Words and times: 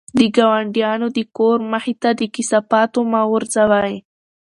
د 0.17 0.19
ګاونډیانو 0.35 1.07
د 1.17 1.19
کور 1.37 1.57
مخې 1.71 1.93
ته 2.01 2.09
د 2.19 2.21
کثافاتو 2.35 2.99
مه 3.11 3.21
غورځوئ. 3.29 3.93